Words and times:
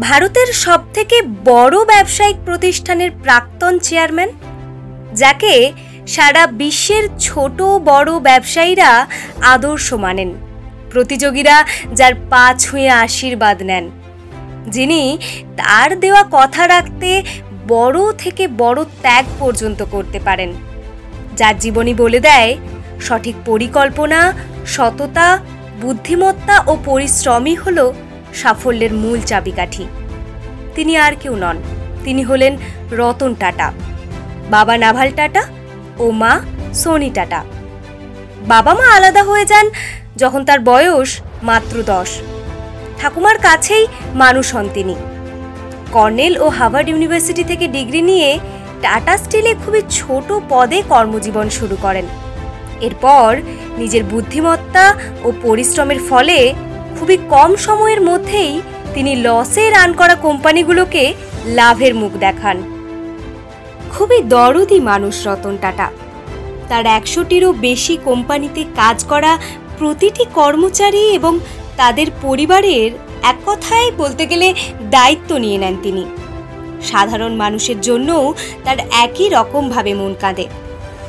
ভারতের 0.00 0.48
সবথেকে 0.52 1.16
বড় 1.44 1.76
ব্যবসায়িক 1.84 2.38
প্রতিষ্ঠানের 2.44 3.10
প্রাক্তন 3.24 3.78
চেয়ারম্যান, 3.78 4.30
যাকে 5.14 5.72
সারা 6.06 6.46
বিশ্বের 6.46 7.04
ছোট 7.20 7.58
বড় 7.90 8.10
ব্যবসায়ীরা 8.18 9.06
আদর্শ 9.54 9.92
মানেন, 9.94 10.30
প্রতিযোগীরা 10.92 11.56
যার 11.98 12.14
পা 12.30 12.54
ছুঁয়ে 12.58 12.90
আশীর্বাদ 12.90 13.58
নেন। 13.62 13.84
যিনি 14.66 15.18
তার 15.56 16.00
দেওয়া 16.00 16.22
কথা 16.32 16.62
রাখতে 16.68 17.10
বড় 17.68 17.98
থেকে 18.18 18.44
বড় 18.62 18.80
ত্যাগ 19.02 19.24
পর্যন্ত 19.38 19.80
করতে 19.82 20.18
পারেন, 20.18 20.50
যার 21.36 21.54
জীবনী 21.58 21.94
বলে 21.94 22.20
দেয়, 22.20 22.50
সঠিক 23.00 23.36
পরিকল্পনা, 23.46 24.20
সততা, 24.66 25.28
বুদ্ধিমত্তা 25.80 26.56
ও 26.70 26.72
পরিশ্রমই 26.84 27.56
হল 27.62 27.78
সাফল্যের 28.34 28.92
মূল 28.92 29.20
চাবিকাঠি। 29.20 29.86
তিনি 30.74 30.96
আর 30.96 31.12
কেউ 31.20 31.36
নন। 31.36 31.56
তিনি 32.04 32.22
হলেন 32.22 32.56
রতন 32.90 33.34
টাটা। 33.34 33.72
বাবা 34.50 34.78
নাভাল 34.78 35.10
টাটা 35.10 35.42
ও 35.98 36.10
মা 36.10 36.40
সোনি 36.74 37.10
টাটা। 37.10 37.44
বাবা 38.48 38.74
মা 38.74 38.96
আলাদা 38.96 39.22
হয়ে 39.22 39.44
যান 39.44 39.70
যখন 40.16 40.44
তার 40.44 40.60
বয়স 40.60 41.20
মাত্র 41.42 41.82
দশ। 41.82 42.20
ঠাকুমার 42.98 43.38
কাছেই 43.38 43.86
মানুষ 44.14 44.54
হন 44.54 44.68
তিনি। 44.74 44.94
কর্নেল 45.92 46.42
ও 46.42 46.48
হার্ভার্ড 46.48 46.88
ইউনিভার্সিটি 46.88 47.44
থেকে 47.44 47.68
ডিগ্রি 47.68 48.00
নিয়ে 48.00 48.38
টাটা 48.82 49.18
স্টিলে 49.18 49.54
খুবই 49.66 49.82
ছোট 49.90 50.32
পদে 50.48 50.82
কর্মজীবন 50.88 51.48
শুরু 51.48 51.76
করেন। 51.82 52.04
এরপর 52.80 53.36
নিজের 53.78 54.04
বুদ্ধিমত্তা 54.04 54.94
ও 55.24 55.32
পরিশ্রমের 55.42 56.00
ফলে 56.08 56.54
খুবই 56.98 57.18
কম 57.30 57.56
সময়ের 57.56 58.00
মধ্যেই 58.00 58.60
তিনি 58.94 59.16
লসে 59.16 59.70
রান 59.70 59.92
করা 59.92 60.14
কোম্পানিগুলোকে 60.14 61.14
লাভের 61.46 61.94
মুখ 61.94 62.12
দেখান। 62.18 62.62
খুবই 63.90 64.22
দরদি 64.22 64.80
মানুষ 64.80 65.26
রতন 65.26 65.56
টাটা। 65.60 65.90
তার 66.68 66.86
একশোটিরও 66.86 67.52
বেশি 67.52 67.98
কোম্পানিতে 68.04 68.64
কাজ 68.76 69.04
করা 69.04 69.38
প্রতিটি 69.78 70.24
কর্মচারী 70.34 70.98
এবং 70.98 71.38
তাদের 71.76 72.06
পরিবারের 72.22 72.90
এক 73.22 73.36
কথায় 73.46 73.90
বলতে 73.92 74.26
গেলে 74.26 74.54
দায়িত্ব 74.90 75.36
নিয়ে 75.36 75.58
নেন 75.58 75.76
তিনি। 75.82 76.04
সাধারণ 76.82 77.32
মানুষের 77.34 77.80
জন্যও 77.80 78.34
তার 78.64 78.76
একই 79.04 79.28
রকমভাবে 79.28 79.94
মন 79.94 80.14
কাঁদে। 80.20 80.46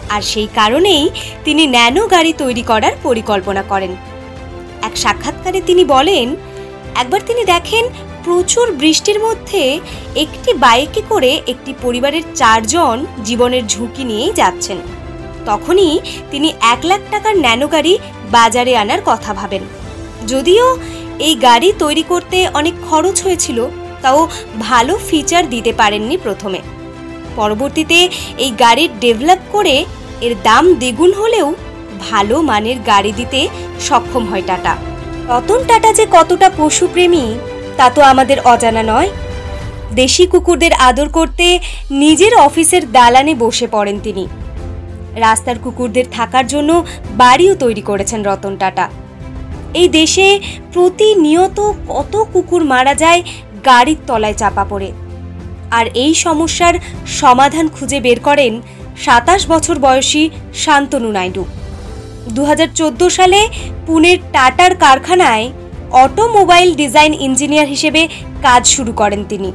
আর 0.10 0.22
সেই 0.22 0.48
কারণেই 0.56 1.10
তিনি 1.46 1.68
ন্যানো 1.68 2.08
গাড়ি 2.08 2.34
তৈরি 2.34 2.62
করার 2.62 2.92
পরিকল্পনা 3.04 3.64
করেন। 3.64 3.96
এক 4.88 4.94
সাক্ষাৎকারে 5.04 5.60
তিনি 5.70 5.84
বলেন, 5.96 6.28
একবার 7.02 7.22
তিনি 7.30 7.42
দেখেন 7.54 7.84
প্রচুর 8.26 8.66
বৃষ্টির 8.82 9.20
মধ্যে 9.20 9.62
একটি 10.24 10.52
বাইকে 10.66 11.02
করে 11.12 11.32
একটি 11.48 11.72
পরিবারের 11.82 12.26
চারজন 12.36 12.98
জীবনের 13.24 13.64
ঝুঁকি 13.68 14.04
নিয়েই 14.04 14.38
যাচ্ছেন। 14.40 14.78
তখনই 15.46 15.94
তিনি 16.32 16.50
এক 16.74 16.82
লাখ 16.86 17.02
টাকার 17.12 17.36
ন্যানো 17.38 17.68
গাড়ি 17.68 17.94
বাজারে 18.32 18.74
আনার 18.78 19.02
কথা 19.06 19.32
ভাবেন। 19.34 19.64
যদিও 20.28 20.66
এই 21.28 21.34
গাড়ি 21.48 21.70
তৈরি 21.84 22.04
করতে 22.12 22.38
অনেক 22.60 22.76
খরচ 22.90 23.18
হয়েছিল, 23.26 23.60
তাও 24.04 24.20
ভালো 24.60 24.94
ফিচার 25.08 25.44
দিতে 25.50 25.72
পারেননি 25.74 26.16
প্রথমে। 26.18 26.60
পরবর্তীতে 27.36 28.00
এই 28.44 28.52
গাড়ির 28.64 28.92
ডেভেলপ 29.00 29.42
করে 29.52 29.76
এর 30.26 30.34
দাম 30.44 30.64
দ্বিগুণ 30.82 31.12
হলেও 31.22 31.48
ভালো 32.00 32.42
মানের 32.42 32.78
গাড়ি 32.80 33.12
দিতে 33.12 33.48
সক্ষম 33.80 34.26
হয় 34.26 34.42
টাটা। 34.48 34.78
রতন 35.28 35.64
টাটা 35.68 35.94
যে 35.94 36.06
কতটা 36.12 36.52
পশুপ্রেমী, 36.58 37.36
তা 37.78 37.90
তো 37.90 38.02
আমাদের 38.02 38.38
অজানা 38.46 38.84
নয়। 38.84 39.10
দেশি 39.96 40.28
কুকুরদের 40.28 40.74
আদর 40.74 41.10
করতে 41.10 41.60
নিজের 41.92 42.34
অফিসের 42.36 42.92
দালানে 42.92 43.36
বসে 43.36 43.68
পড়েন 43.68 44.00
তিনি। 44.00 44.28
রাস্তার 45.16 45.58
কুকুরদের 45.60 46.06
থাকার 46.12 46.48
জন্য 46.48 46.84
বাড়িও 47.18 47.56
তৈরি 47.56 47.82
করেছেন 47.82 48.24
রতন 48.24 48.56
টাটা। 48.58 48.90
এই 49.74 49.88
দেশে 49.88 50.40
প্রতিনিয়ত 50.74 51.74
কত 51.88 52.14
কুকুর 52.34 52.64
মারা 52.64 52.94
যায়, 52.94 53.24
গাড়ির 53.66 53.98
তলায় 54.08 54.34
চাপা 54.34 54.64
পড়ে। 54.64 54.92
আর 55.72 55.86
এই 55.94 56.14
সমস্যার 56.14 56.76
সমাধান 57.06 57.70
খুঁজে 57.70 58.00
বের 58.00 58.20
করেন 58.20 58.62
সাতাশ 58.98 59.48
বছর 59.48 59.80
বয়সী 59.80 60.30
শান্তনু 60.54 61.12
নাইডু। 61.12 61.46
দু 62.36 62.42
হাজার 62.50 62.70
চোদ্দ 62.80 63.02
সালে 63.18 63.40
পুনের 63.88 64.18
টাটার 64.34 64.74
কারখানায় 64.76 65.46
অটোমোবাইল 66.04 66.70
ডিজাইন 66.82 67.14
ইঞ্জিনিয়ার 67.28 67.68
হিসেবে 67.68 68.02
কাজ 68.42 68.62
শুরু 68.66 68.92
করেন 68.94 69.22
তিনি। 69.30 69.50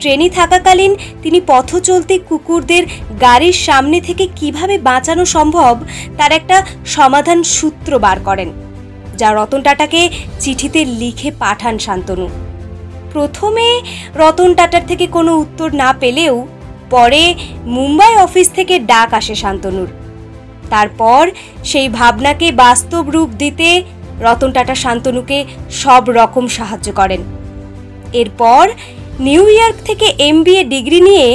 ট্রেনে 0.00 0.28
থাকাকালীন 0.28 0.92
তিনি 1.22 1.38
পথ 1.46 1.68
চলতে 1.88 2.14
কুকুরদের 2.18 2.82
গাড়ির 3.20 3.56
সামনে 3.66 3.98
থেকে 4.00 4.24
কীভাবে 4.38 4.74
বাঁচানো 4.78 5.24
সম্ভব 5.24 5.74
তার 6.18 6.32
একটা 6.32 6.56
সমাধান 6.86 7.38
সূত্র 7.56 7.90
বার 7.98 8.18
করেন, 8.20 8.48
যা 9.16 9.28
রতন 9.30 9.60
টাটাকে 9.62 10.00
চিঠিতে 10.40 10.80
লিখে 11.00 11.28
পাঠান 11.42 11.74
শান্তনু। 11.78 12.26
প্রথমে 13.12 13.66
রতন 14.20 14.50
টাটার 14.58 14.84
থেকে 14.90 15.06
কোনো 15.06 15.32
উত্তর 15.38 15.68
না 15.82 15.90
পেলেও 16.00 16.34
পরে 16.90 17.22
মুম্বাই 17.76 18.12
অফিস 18.16 18.48
থেকে 18.52 18.74
ডাক 18.90 19.10
আসে 19.14 19.34
শান্তনুর। 19.42 19.90
তারপর 20.74 21.22
সেই 21.70 21.88
ভাবনাকে 21.98 22.46
বাস্তব 22.64 23.04
রূপ 23.14 23.30
দিতে 23.42 23.68
রতন 24.24 24.50
টাটা 24.56 24.76
শান্তনুকে 24.84 25.38
সব 25.82 26.02
রকম 26.18 26.44
সাহায্য 26.58 26.88
করেন। 27.00 27.20
এরপর 28.20 28.64
নিউ 29.26 29.44
ইয়র্ক 29.54 29.78
থেকে 29.88 30.06
এমবিএ 30.28 30.62
ডিগ্রি 30.74 31.00
নিয়ে 31.08 31.28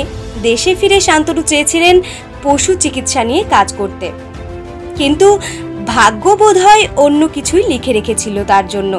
দেশে 0.47 0.71
ফিরে 0.79 0.99
শান্তনু 1.07 1.41
চেয়েছিলেন 1.51 1.95
পশু 2.43 2.71
চিকিৎসা 2.83 3.21
নিয়ে 3.29 3.41
কাজ 3.55 3.67
করতে। 3.79 4.07
কিন্তু 4.99 5.27
ভাগ্য 5.93 6.23
বোধহয় 6.41 6.83
অন্য 7.05 7.21
কিছুই 7.35 7.63
লিখে 7.71 7.91
রেখেছিল 7.97 8.35
তার 8.51 8.65
জন্য। 8.73 8.93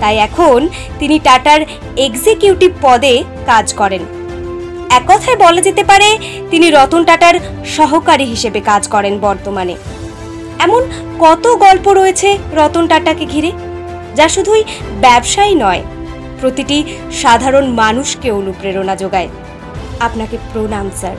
তাই 0.00 0.16
এখন 0.28 0.58
তিনি 1.00 1.16
টাটার 1.26 1.60
এক্সিকিউটিভ 2.06 2.70
পদে 2.84 3.14
কাজ 3.50 3.66
করেন। 3.80 4.02
এক 4.96 5.02
কথায় 5.06 5.36
বলা 5.36 5.60
যেতে 5.60 5.82
পারে, 5.84 6.08
তিনি 6.50 6.66
রতন 6.70 7.02
টাটার 7.04 7.36
সহকারী 7.76 8.24
হিসেবে 8.24 8.60
কাজ 8.60 8.82
করেন 8.88 9.14
বর্তমানে। 9.18 9.74
এমন 10.58 10.82
কত 11.18 11.44
গল্প 11.64 11.86
রয়েছে 11.88 12.28
রতন 12.52 12.84
টাটাকে 12.86 13.24
ঘিরে, 13.26 13.50
যা 14.14 14.26
শুধুই 14.28 14.62
ব্যবসায়ী 15.00 15.54
নয়, 15.54 15.82
প্রতিটি 16.40 16.78
সাধারণ 17.22 17.64
মানুষকে 17.82 18.28
অনুপ্রেরণা 18.30 18.94
যোগায়। 18.96 19.28
আপনাকে 20.00 20.36
প্রণাম, 20.52 20.86
স্যার। 20.96 21.16